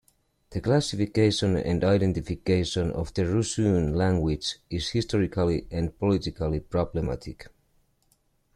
The 0.49 0.61
classification 0.61 1.57
and 1.57 1.83
identification 1.83 2.89
of 2.89 3.13
the 3.13 3.21
Rusyn 3.21 3.93
language 3.95 4.55
is 4.67 4.89
historically 4.89 5.67
and 5.69 5.95
politically 5.99 6.59
problematic. 6.59 7.45